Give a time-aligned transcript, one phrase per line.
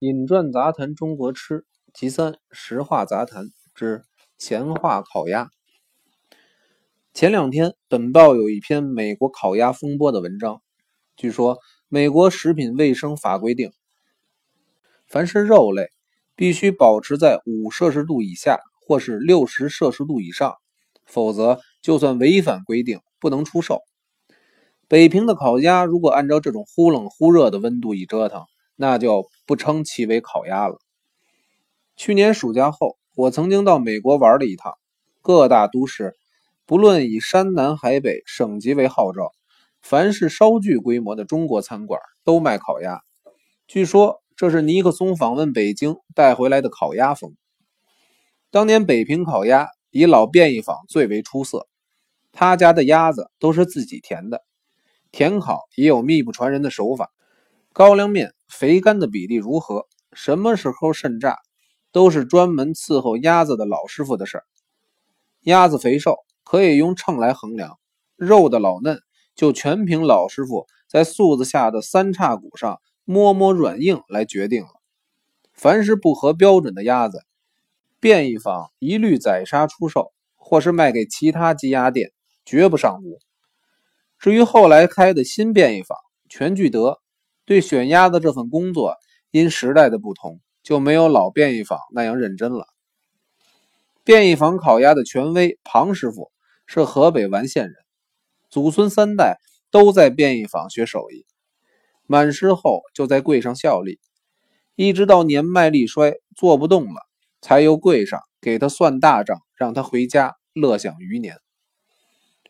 [0.00, 4.04] 饮馔杂谈中国吃，其三实话杂谈之
[4.38, 5.50] 前话烤鸭。
[7.12, 10.62] 前两天，本报有一篇美国烤鸭风波的文章。
[11.16, 11.58] 据说，
[11.88, 13.72] 美国食品卫生法规定，
[15.08, 15.88] 凡是肉类
[16.36, 20.54] 必须保持在五摄氏度以下，或是六十摄氏度以上，
[21.06, 23.80] 否则就算违反规定，不能出售。
[24.86, 28.44] 北平的烤鸭如果按照这种忽冷忽热的温度一折腾，
[28.80, 30.78] 那就不称其为烤鸭了。
[31.96, 34.78] 去年暑假后，我曾经到美国玩了一趟，
[35.20, 36.14] 各大都市，
[36.64, 39.32] 不论以山南海北、省级为号召，
[39.82, 43.00] 凡是稍具规模的中国餐馆都卖烤鸭。
[43.66, 47.34] 据说这是尼克松访问北京带回来的烤鸭风。
[48.52, 51.66] 当年北平烤鸭以老便宜坊最为出色，
[52.30, 54.44] 他家的鸭子都是自己填的，
[55.10, 57.10] 填烤也有秘不传人的手法，
[57.78, 58.34] 高粱面。
[58.48, 59.86] 肥干的比例如何？
[60.12, 61.36] 什么时候渗炸，
[61.92, 64.44] 都是专门伺候鸭子的老师傅的事儿。
[65.42, 67.78] 鸭子肥瘦可以用秤来衡量，
[68.16, 69.00] 肉的老嫩
[69.36, 74.70] 就全凭老师傅在素子下的三叉骨上摸摸软硬来决定了。
[75.52, 77.22] 凡是不合标准的鸭子，
[78.00, 82.10] 便宜坊一律宰杀出售，或是卖给其他鸡鸭店，
[82.44, 83.20] 绝不上屋。
[84.18, 85.96] 至于后来开的新便宜坊
[86.28, 86.98] 全聚德。
[87.48, 88.94] 对选鸭子这份工作，
[89.30, 92.66] 因时代的不同，就没有老便宜坊那样认真了。
[94.04, 96.30] 便宜坊烤鸭的权威庞师傅
[96.66, 97.74] 是河北完县人，
[98.50, 99.38] 祖孙三代
[99.70, 101.24] 都在便宜坊学手艺，
[102.06, 103.98] 满师后就在柜上效力，
[104.74, 107.00] 一直到年迈力衰做不动了，
[107.40, 111.38] 才由柜上给他算大账，让他回家乐享余年。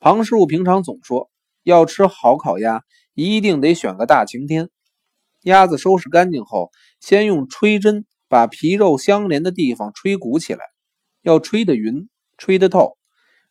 [0.00, 1.30] 庞师傅平常总说，
[1.62, 2.82] 要吃好烤鸭，
[3.14, 4.68] 一定得选个大晴天。
[5.42, 10.60] 鸭子收拾干净后，先用吹针把皮肉相连的地方吹鼓起来，
[11.20, 12.96] 要吹得匀、吹得透，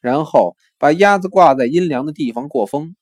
[0.00, 2.94] 然后把鸭子挂在阴凉的地方过风，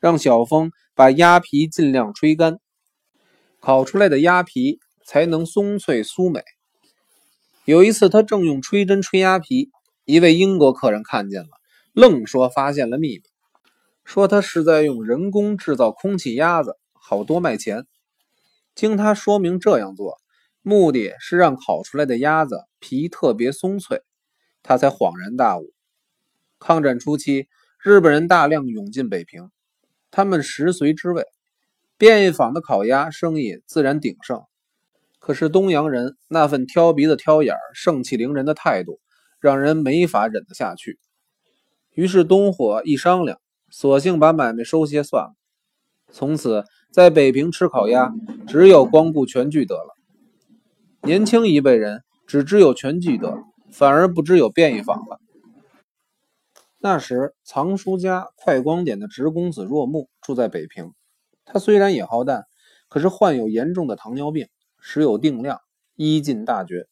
[0.00, 2.58] 让小风把鸭皮尽量吹干，
[3.60, 6.42] 烤出来的鸭皮才能松脆酥美。
[7.64, 9.70] 有一次，他正用吹针吹鸭皮，
[10.04, 11.48] 一位英国客人看见了，
[11.92, 13.22] 愣说发现了秘密，
[14.04, 17.86] 说他是在用人工制造空气鸭子，好多卖钱。
[18.76, 20.18] 经他说明，这样做
[20.60, 24.02] 目的是让烤出来的鸭子皮特别松脆，
[24.62, 25.72] 他才恍然大悟。
[26.58, 27.48] 抗战初期，
[27.82, 29.50] 日本人大量涌进北平，
[30.10, 31.24] 他们食髓知味，
[31.96, 34.42] 便宜坊的烤鸭生意自然鼎盛。
[35.18, 39.00] 可是东洋人那份挑鼻子挑眼、盛气凌人的态度，
[39.40, 40.98] 让人没法忍得下去。
[41.94, 45.34] 于是东伙一商量，索性把买卖收些算了。
[46.10, 46.64] 从此。
[46.92, 48.10] 在北平吃烤鸭，
[48.48, 49.94] 只有光顾全聚德了。
[51.02, 53.36] 年轻一辈人只知有全聚德，
[53.70, 55.20] 反而不知有便宜坊了。
[56.78, 60.94] 那时藏书家快光点的侄公子若木住在北平，
[61.44, 62.44] 他虽然也好淡，
[62.88, 64.46] 可是患有严重的糖尿病，
[64.80, 65.60] 时有定量，
[65.96, 66.86] 医尽大绝。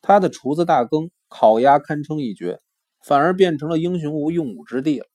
[0.00, 2.60] 他的厨子大羹烤鸭堪称一绝，
[3.04, 5.06] 反而变成了英雄无用武之地了。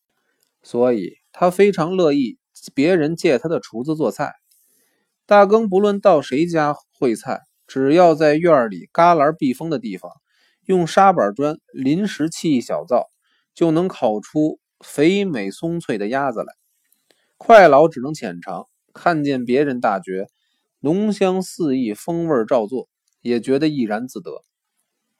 [0.62, 2.38] 所以他非常乐意。
[2.74, 4.34] 别人借他的厨子做菜，
[5.26, 10.12] 大更不论到谁家会菜，只要在院里旮旯避风的地方，
[10.66, 13.08] 用沙板砖临时砌一小灶，
[13.54, 16.54] 就能烤出肥美松脆的鸭子来。
[17.38, 20.28] 快老只能浅尝，看见别人大绝，
[20.80, 22.88] 浓香四溢，风味照做，
[23.22, 24.44] 也觉得怡然自得。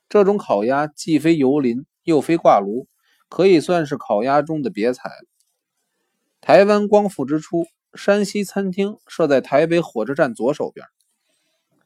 [0.08, 2.86] 这种烤鸭既非油淋，又非挂炉，
[3.28, 5.33] 可以算是烤鸭中的别菜了。
[6.46, 10.86] 台湾光复之初，山西餐厅设在台北火车站左手边。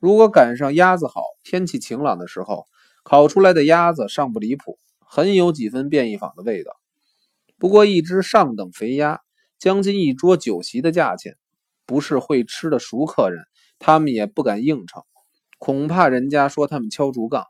[0.00, 2.66] 如果赶上鸭子好、天气晴朗的时候，
[3.04, 6.72] 烤出来的鸭子尚不离谱，很有几分便宜坊的味道。
[7.56, 9.20] 不过，一只上等肥鸭，
[9.60, 11.36] 将近一桌酒席的价钱，
[11.86, 13.44] 不是会吃的熟客人，
[13.78, 15.04] 他们也不敢应承，
[15.58, 17.44] 恐怕人家说他们敲竹杠。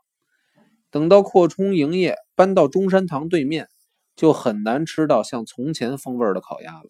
[0.91, 3.67] 等到扩充营业，搬到中山堂对面，
[4.15, 6.87] 就很难吃到像从前风味的烤鸭了。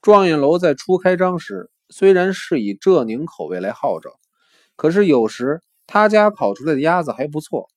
[0.00, 4.10] 状元楼在初开张时，虽然是以浙宁口味来号召，
[4.76, 7.68] 可是有时他家烤出来的鸭子还不错。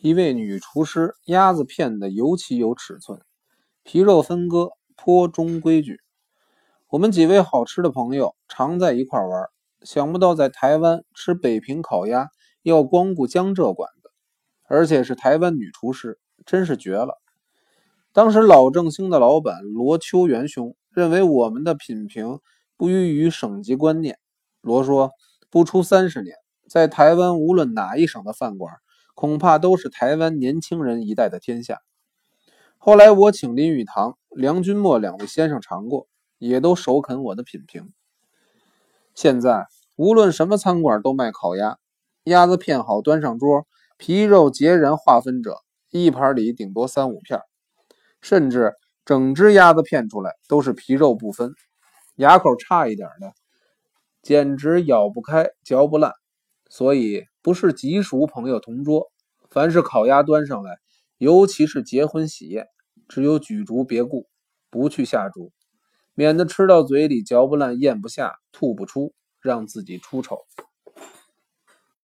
[0.00, 3.20] 一位女厨师，鸭子片的尤其有尺寸，
[3.82, 6.00] 皮肉分割颇中规矩。
[6.88, 9.48] 我们几位好吃的朋友常在一块玩，
[9.82, 12.28] 想不到在台湾吃北平烤鸭
[12.62, 14.10] 要光顾江浙馆子，
[14.68, 17.19] 而且是台湾女厨师，真是绝了。
[18.12, 22.40] 当时老正兴的老板罗秋元兄认为我们的品评
[22.76, 24.18] 不优于省级观念，
[24.60, 25.12] 罗说
[25.48, 26.34] ：“不出三十年，
[26.68, 28.74] 在台湾无论哪一省的饭馆，
[29.14, 31.82] 恐怕都是台湾年轻人一代的天下。”
[32.78, 36.08] 后来我请林语堂、梁君墨两位先生尝过，
[36.38, 37.92] 也都首肯我的品评。
[39.14, 39.66] 现在
[39.96, 41.78] 无论什么餐馆都卖烤鸭，
[42.24, 43.68] 鸭子片好端上桌，
[43.98, 45.58] 皮肉截然划分者，
[45.90, 47.40] 一盘里顶多三五片，
[48.20, 48.74] 甚至
[49.04, 51.52] 整只鸭子片出来都是皮肉不分，
[52.16, 53.32] 牙口差一点的。
[54.22, 56.12] 简直咬不开、嚼不烂，
[56.68, 59.10] 所以不是极熟朋友同桌，
[59.48, 60.76] 凡是烤鸭端上来，
[61.16, 62.66] 尤其是结婚喜宴，
[63.08, 64.28] 只有举烛别顾，
[64.68, 65.52] 不去下烛，
[66.14, 70.36] 免得吃到嘴里嚼不烂、咽不下、吐不出，让自己出丑。